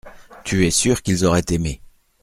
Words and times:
Tu 0.43 0.65
es 0.65 0.71
sûr 0.71 1.03
qu’ils 1.03 1.25
auraient 1.27 1.45
aimé. 1.49 1.79